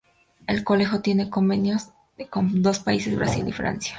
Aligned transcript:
El 0.47 0.63
colegio 0.63 1.01
tiene 1.01 1.29
convenios 1.29 1.89
con 2.31 2.63
dos 2.63 2.79
países, 2.79 3.15
Brasil 3.15 3.47
y 3.47 3.51
Francia. 3.51 3.89